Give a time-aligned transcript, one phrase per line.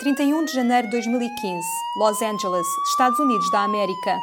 [0.00, 4.16] 31 de janeiro de 2015, Los Angeles, Estados Unidos da América.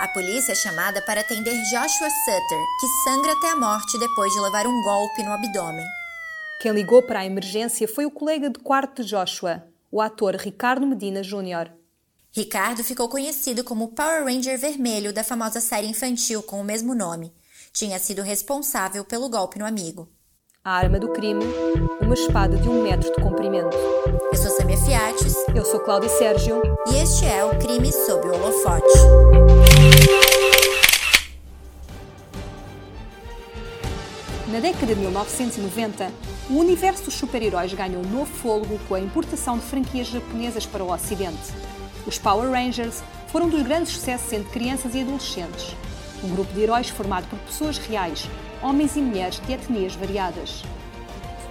[0.00, 4.40] A polícia é chamada para atender Joshua Sutter, que sangra até a morte depois de
[4.40, 5.84] levar um golpe no abdômen.
[6.62, 10.86] Quem ligou para a emergência foi o colega de quarto de Joshua, o ator Ricardo
[10.86, 11.72] Medina Jr.
[12.32, 16.94] Ricardo ficou conhecido como o Power Ranger Vermelho da famosa série infantil com o mesmo
[16.94, 17.34] nome.
[17.70, 20.08] Tinha sido responsável pelo golpe no amigo.
[20.66, 21.44] A arma do crime,
[22.00, 23.76] uma espada de um metro de comprimento.
[24.32, 25.36] Eu sou Samia Fiates.
[25.54, 26.60] Eu sou Cláudio Sérgio.
[26.88, 28.98] E este é o Crime sob o Holofote.
[34.48, 36.10] Na década de 1990,
[36.50, 40.92] o universo dos super-heróis ganhou novo fôlego com a importação de franquias japonesas para o
[40.92, 41.54] Ocidente.
[42.04, 45.76] Os Power Rangers foram um dos grandes sucessos entre crianças e adolescentes.
[46.24, 48.28] Um grupo de heróis formado por pessoas reais,
[48.62, 50.62] homens e mulheres de etnias variadas.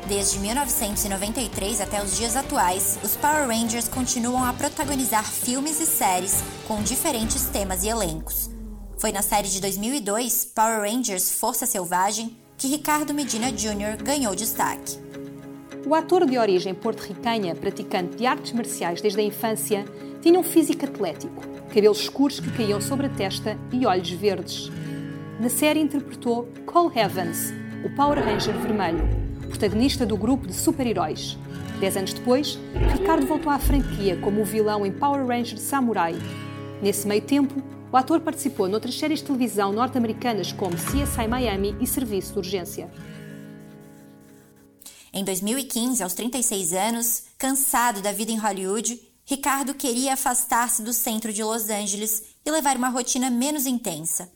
[0.08, 6.44] Desde 1993 até os dias atuais, os Power Rangers continuam a protagonizar filmes e séries
[6.68, 8.50] com diferentes temas e elencos.
[9.00, 14.02] Foi na série de 2002, Power Rangers Força Selvagem, que Ricardo Medina Jr.
[14.04, 14.98] ganhou destaque.
[15.88, 19.86] O ator de origem porto-ricanha, praticante de artes marciais desde a infância,
[20.22, 24.72] tinha um físico atlético, cabelos escuros que caíam sobre a testa e olhos verdes.
[25.38, 27.52] Na série interpretou Cole Evans,
[27.84, 29.04] o Power Ranger vermelho,
[29.50, 31.38] protagonista do grupo de super-heróis.
[31.78, 32.58] Dez anos depois,
[32.98, 36.16] Ricardo voltou à franquia como o vilão em Power Ranger Samurai.
[36.82, 41.86] Nesse meio tempo, o ator participou noutras séries de televisão norte-americanas como CSI Miami e
[41.86, 42.90] Serviço de Urgência.
[45.12, 51.34] Em 2015, aos 36 anos, cansado da vida em Hollywood, Ricardo queria afastar-se do centro
[51.34, 54.32] de Los Angeles e levar uma rotina menos intensa.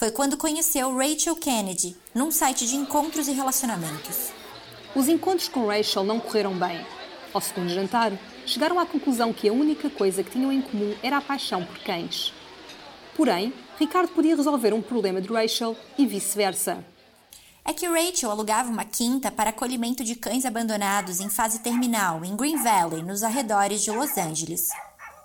[0.00, 4.30] Foi quando conheceu Rachel Kennedy, num site de encontros e relacionamentos.
[4.96, 6.86] Os encontros com Rachel não correram bem.
[7.34, 8.10] Ao segundo jantar,
[8.46, 11.78] chegaram à conclusão que a única coisa que tinham em comum era a paixão por
[11.80, 12.32] cães.
[13.14, 16.82] Porém, Ricardo podia resolver um problema de Rachel e vice-versa.
[17.62, 22.34] É que Rachel alugava uma quinta para acolhimento de cães abandonados em fase terminal em
[22.34, 24.70] Green Valley, nos arredores de Los Angeles.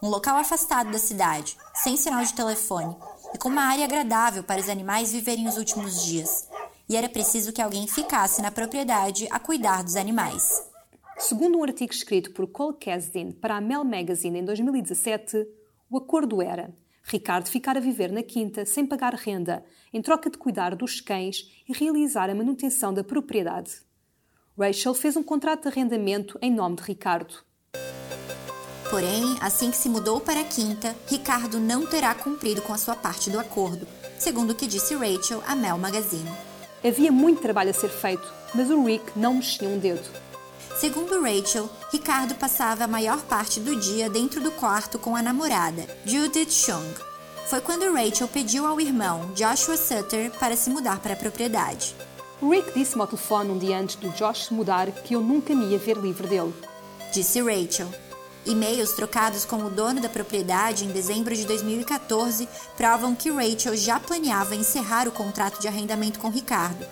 [0.03, 2.93] Um local afastado da cidade, sem sinal de telefone
[3.33, 6.47] e com uma área agradável para os animais viverem os últimos dias.
[6.87, 10.63] E era preciso que alguém ficasse na propriedade a cuidar dos animais.
[11.17, 15.47] Segundo um artigo escrito por Cole Kasdan para a Mel Magazine em 2017,
[15.89, 16.73] o acordo era
[17.07, 19.63] Ricardo ficar a viver na quinta sem pagar renda,
[19.93, 23.81] em troca de cuidar dos cães e realizar a manutenção da propriedade.
[24.57, 27.43] Rachel fez um contrato de arrendamento em nome de Ricardo.
[28.95, 32.95] Porém, assim que se mudou para a quinta, Ricardo não terá cumprido com a sua
[32.95, 33.85] parte do acordo,
[34.17, 36.31] segundo o que disse Rachel à Mel Magazine.
[36.81, 40.09] Havia muito trabalho a ser feito, mas o Rick não mexia um dedo.
[40.79, 45.85] Segundo Rachel, Ricardo passava a maior parte do dia dentro do quarto com a namorada,
[46.05, 46.93] Judith Chung.
[47.49, 51.93] Foi quando Rachel pediu ao irmão, Joshua Sutter, para se mudar para a propriedade.
[52.41, 55.65] Rick disse-me ao telefone um dia antes do Josh se mudar que eu nunca me
[55.65, 56.53] ia ver livre dele.
[57.11, 58.04] Disse Rachel.
[58.45, 62.47] E-mails trocados com o dono da propriedade em dezembro de 2014
[62.77, 66.85] provam que Rachel já planeava encerrar o contrato de arrendamento com Ricardo,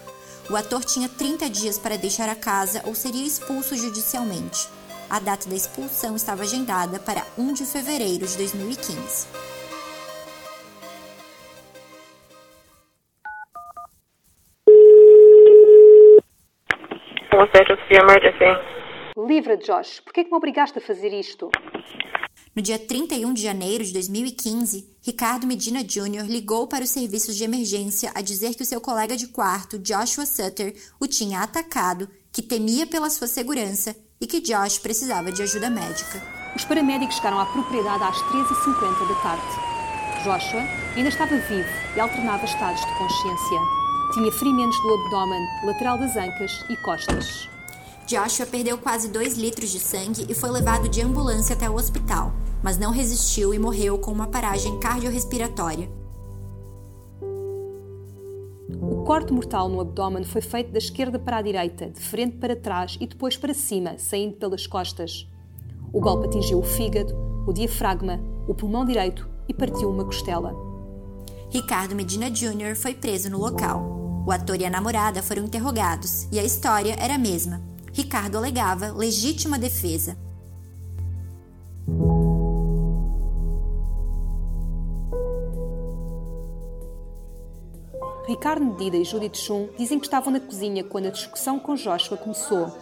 [0.50, 4.68] o ator tinha 30 dias para deixar a casa ou seria expulso judicialmente.
[5.10, 9.28] A data da expulsão estava agendada para 1 de fevereiro de 2015.
[19.18, 20.00] Livra, Josh.
[20.00, 21.50] Por que, é que me obrigaste a fazer isto?
[22.56, 26.26] No dia 31 de janeiro de 2015, Ricardo Medina Jr.
[26.28, 30.26] ligou para os serviços de emergência a dizer que o seu colega de quarto, Joshua
[30.26, 35.70] Sutter, o tinha atacado, que temia pela sua segurança e que Josh precisava de ajuda
[35.70, 36.22] médica.
[36.56, 40.24] Os paramédicos chegaram à propriedade às 13h50 da tarde.
[40.24, 40.62] Joshua
[40.96, 43.60] ainda estava vivo e alternava estados de consciência.
[44.14, 47.53] Tinha ferimentos do abdômen, lateral das ancas e costas.
[48.14, 52.32] Joshua perdeu quase 2 litros de sangue e foi levado de ambulância até o hospital,
[52.62, 55.90] mas não resistiu e morreu com uma paragem cardiorrespiratória.
[58.80, 62.56] O corte mortal no abdômen foi feito da esquerda para a direita, de frente para
[62.56, 65.28] trás e depois para cima, saindo pelas costas.
[65.92, 67.16] O golpe atingiu o fígado,
[67.48, 70.54] o diafragma, o pulmão direito e partiu uma costela.
[71.50, 72.76] Ricardo Medina Jr.
[72.76, 74.24] foi preso no local.
[74.28, 77.73] O ator e a namorada foram interrogados e a história era a mesma.
[77.94, 80.18] Ricardo alegava legítima defesa.
[88.28, 92.18] Ricardo Medida e Judith Chun dizem que estavam na cozinha quando a discussão com Joshua
[92.18, 92.76] começou.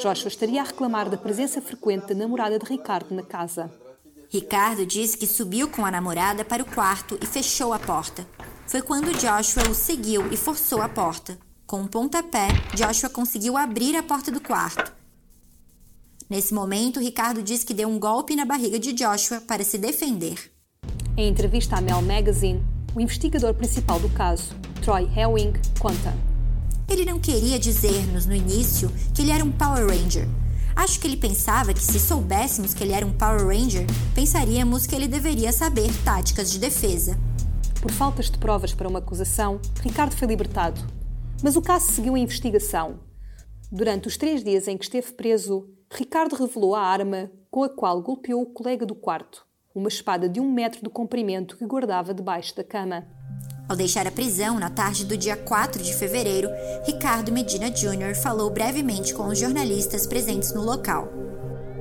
[0.00, 3.68] Joshua estaria a reclamar da presença frequente da namorada de Ricardo na casa.
[4.28, 8.24] Ricardo disse que subiu com a namorada para o quarto e fechou a porta.
[8.68, 11.36] Foi quando Joshua o seguiu e forçou a porta.
[11.70, 14.92] Com um pontapé, Joshua conseguiu abrir a porta do quarto.
[16.28, 20.50] Nesse momento, Ricardo diz que deu um golpe na barriga de Joshua para se defender.
[21.16, 22.60] Em entrevista à Mel Magazine,
[22.92, 24.52] o investigador principal do caso,
[24.82, 26.12] Troy Hewing, conta:
[26.88, 30.26] Ele não queria dizer-nos no início que ele era um Power Ranger.
[30.74, 34.96] Acho que ele pensava que se soubéssemos que ele era um Power Ranger, pensaríamos que
[34.96, 37.16] ele deveria saber táticas de defesa.
[37.80, 40.98] Por faltas de provas para uma acusação, Ricardo foi libertado.
[41.42, 43.00] Mas o caso seguiu a investigação.
[43.72, 48.02] Durante os três dias em que esteve preso, Ricardo revelou a arma com a qual
[48.02, 52.54] golpeou o colega do quarto, uma espada de um metro de comprimento que guardava debaixo
[52.56, 53.06] da cama.
[53.68, 56.48] Ao deixar a prisão na tarde do dia 4 de fevereiro,
[56.84, 58.14] Ricardo Medina Jr.
[58.20, 61.08] falou brevemente com os jornalistas presentes no local.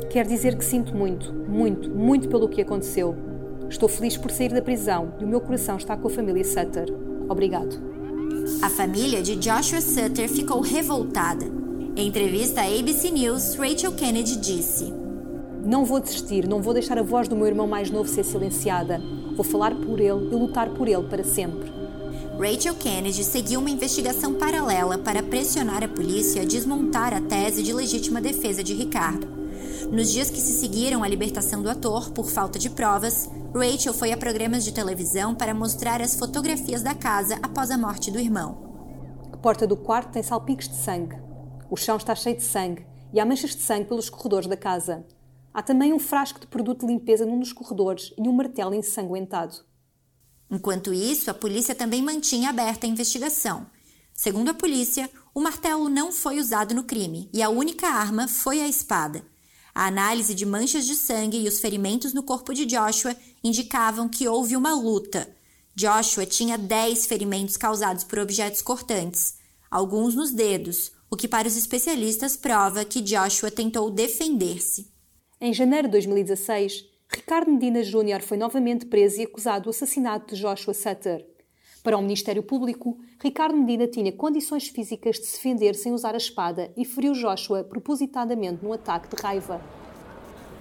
[0.10, 3.16] Quer dizer que sinto muito, muito, muito pelo que aconteceu.
[3.68, 6.88] Estou feliz por sair da prisão e o meu coração está com a família Sutter.
[7.28, 7.99] Obrigado.
[8.62, 11.60] A família de Joshua Sutter ficou revoltada
[12.00, 14.94] em entrevista à ABC News, Rachel Kennedy disse:
[15.66, 19.02] Não vou desistir, não vou deixar a voz do meu irmão mais novo ser silenciada.
[19.36, 21.70] Vou falar por ele e lutar por ele para sempre.
[22.40, 27.74] Rachel Kennedy seguiu uma investigação paralela para pressionar a polícia a desmontar a tese de
[27.74, 29.28] legítima defesa de Ricardo.
[29.88, 34.12] Nos dias que se seguiram à libertação do ator por falta de provas, Rachel foi
[34.12, 38.70] a programas de televisão para mostrar as fotografias da casa após a morte do irmão.
[39.32, 41.16] A porta do quarto tem salpicos de sangue.
[41.72, 45.06] O chão está cheio de sangue e há manchas de sangue pelos corredores da casa.
[45.54, 49.56] Há também um frasco de produto de limpeza num dos corredores e um martelo ensanguentado.
[50.52, 53.66] Enquanto isso, a polícia também mantinha aberta a investigação.
[54.14, 58.62] Segundo a polícia, o martelo não foi usado no crime e a única arma foi
[58.62, 59.24] a espada.
[59.80, 64.28] A análise de manchas de sangue e os ferimentos no corpo de Joshua indicavam que
[64.28, 65.34] houve uma luta.
[65.74, 69.36] Joshua tinha 10 ferimentos causados por objetos cortantes,
[69.72, 74.92] alguns nos dedos, o que para os especialistas prova que Joshua tentou defender-se.
[75.40, 80.42] Em janeiro de 2016, Ricardo Medina Júnior foi novamente preso e acusado do assassinato de
[80.42, 81.26] Joshua Sutter.
[81.84, 86.18] Para o Ministério Público, Ricardo Medina tinha condições físicas de se defender sem usar a
[86.18, 89.62] espada e feriu Joshua propositadamente num ataque de raiva.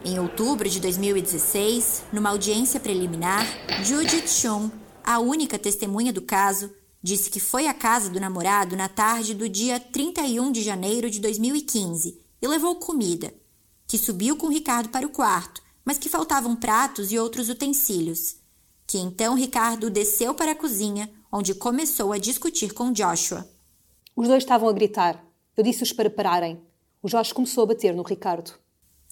[0.04, 3.44] Em outubro de 2016, numa audiência preliminar,
[3.82, 4.70] Judith Chung,
[5.02, 6.70] a única testemunha do caso,
[7.00, 11.20] Disse que foi à casa do namorado na tarde do dia 31 de janeiro de
[11.20, 13.32] 2015 e levou comida.
[13.86, 18.36] Que subiu com Ricardo para o quarto, mas que faltavam pratos e outros utensílios.
[18.88, 23.46] Que então Ricardo desceu para a cozinha, onde começou a discutir com Joshua.
[24.16, 25.22] Os dois estavam a gritar.
[25.54, 26.58] Eu disse-os para pararem.
[27.02, 28.50] O Josh começou a bater no Ricardo.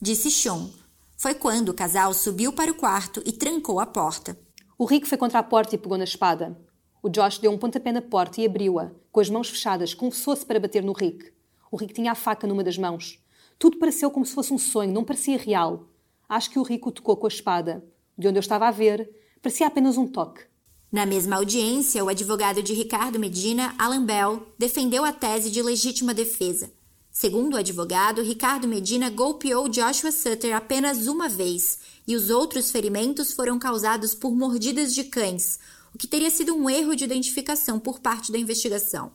[0.01, 0.71] Disse Sean.
[1.19, 4.39] Foi quando o casal subiu para o quarto e trancou a porta.
[4.79, 6.59] O Rick foi contra a porta e pegou na espada.
[7.03, 8.93] O Josh deu um pontapé na porta e abriu-a.
[9.13, 11.31] Com as mãos fechadas, confessou-se para bater no Rick.
[11.71, 13.23] O Rick tinha a faca numa das mãos.
[13.59, 15.87] Tudo pareceu como se fosse um sonho, não parecia real.
[16.27, 17.85] Acho que o Rick o tocou com a espada.
[18.17, 20.43] De onde eu estava a ver, parecia apenas um toque.
[20.91, 26.13] Na mesma audiência, o advogado de Ricardo Medina, Alan Bell, defendeu a tese de legítima
[26.13, 26.69] defesa.
[27.13, 31.79] Segundo o advogado, Ricardo Medina golpeou Joshua Sutter apenas uma vez
[32.09, 35.61] e os outros ferimentos foram causados por mordidas de cães,
[35.95, 39.13] o que teria sido um erro de identificação por parte da investigação.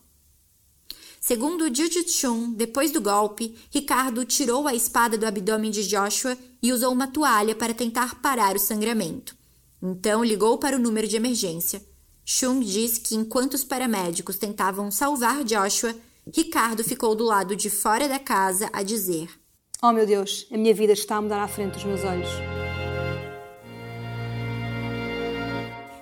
[1.20, 6.72] Segundo Judith Chun, depois do golpe, Ricardo tirou a espada do abdômen de Joshua e
[6.72, 9.41] usou uma toalha para tentar parar o sangramento.
[9.82, 11.82] Então ligou para o número de emergência.
[12.24, 15.96] Chung diz que enquanto os paramédicos tentavam salvar Joshua,
[16.34, 19.28] Ricardo ficou do lado de fora da casa a dizer:
[19.82, 22.30] Oh meu Deus, a minha vida está a mudar à frente dos meus olhos.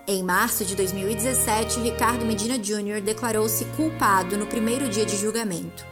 [0.06, 3.00] Em março de 2017, Ricardo Medina Jr.
[3.00, 5.86] declarou-se culpado no primeiro dia de julgamento.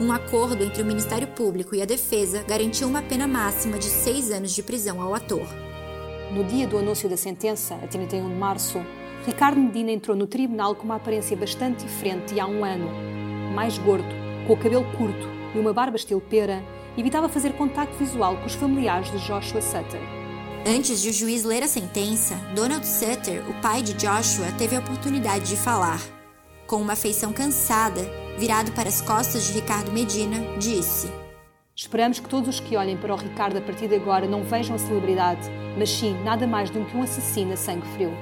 [0.00, 4.30] Um acordo entre o Ministério Público e a defesa garantiu uma pena máxima de seis
[4.30, 5.65] anos de prisão ao ator.
[6.30, 8.84] No dia do anúncio da sentença, a 31 de março,
[9.24, 12.90] Ricardo Medina entrou no tribunal com uma aparência bastante diferente de há um ano.
[13.54, 14.08] Mais gordo,
[14.46, 16.62] com o cabelo curto e uma barba estilo pera,
[16.98, 20.00] evitava fazer contacto visual com os familiares de Joshua Sutter.
[20.66, 24.80] Antes de o juiz ler a sentença, Donald Sutter, o pai de Joshua, teve a
[24.80, 26.00] oportunidade de falar.
[26.66, 28.02] Com uma feição cansada,
[28.36, 31.08] virado para as costas de Ricardo Medina, disse:
[31.78, 34.74] Esperamos que todos os que olhem para o Ricardo a partir de agora não vejam
[34.74, 35.42] a celebridade,
[35.76, 38.16] mas sim nada mais do que um assassino a sangue frio.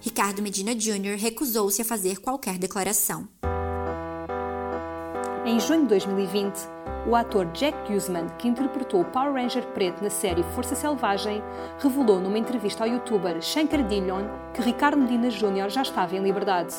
[0.00, 1.16] Ricardo Medina Jr.
[1.18, 3.26] recusou-se a fazer qualquer declaração.
[5.44, 6.54] Em junho de 2020,
[7.08, 11.42] o ator Jack Guzman, que interpretou o Power Ranger preto na série Força Selvagem,
[11.80, 15.68] revelou numa entrevista ao youtuber Shankar Dillon que Ricardo Medina Jr.
[15.68, 16.76] já estava em liberdade.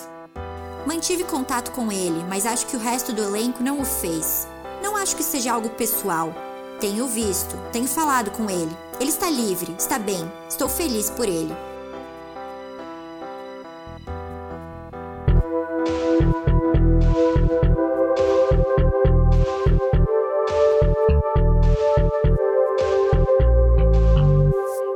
[0.85, 4.47] Mantive contato com ele, mas acho que o resto do elenco não o fez.
[4.81, 6.33] Não acho que seja algo pessoal.
[6.79, 8.75] Tenho visto, tenho falado com ele.
[8.99, 11.53] Ele está livre, está bem, estou feliz por ele.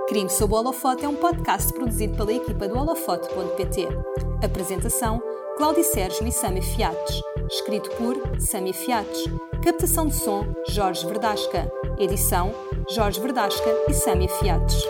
[0.07, 3.87] Crime sob o Holofote é um podcast produzido pela equipa do holofote.pt.
[4.43, 5.21] Apresentação:
[5.61, 7.21] Cláudio Sérgio e Sami Fiates.
[7.47, 9.25] Escrito por Sami Fiates.
[9.63, 11.71] Captação de som: Jorge Verdasca.
[11.99, 12.51] Edição:
[12.89, 14.83] Jorge Verdasca e Sami Fiates.